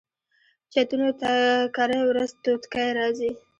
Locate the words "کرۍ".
1.75-2.01